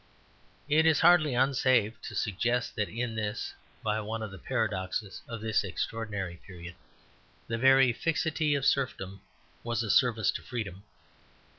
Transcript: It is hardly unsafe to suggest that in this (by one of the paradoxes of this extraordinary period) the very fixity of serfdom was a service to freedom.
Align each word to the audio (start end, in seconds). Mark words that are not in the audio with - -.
It 0.67 0.87
is 0.87 1.01
hardly 1.01 1.35
unsafe 1.35 2.01
to 2.01 2.15
suggest 2.15 2.75
that 2.75 2.89
in 2.89 3.13
this 3.13 3.53
(by 3.83 4.01
one 4.01 4.23
of 4.23 4.31
the 4.31 4.39
paradoxes 4.39 5.21
of 5.27 5.41
this 5.41 5.63
extraordinary 5.63 6.37
period) 6.43 6.73
the 7.47 7.59
very 7.59 7.93
fixity 7.93 8.55
of 8.55 8.65
serfdom 8.65 9.21
was 9.63 9.83
a 9.83 9.91
service 9.91 10.31
to 10.31 10.41
freedom. 10.41 10.81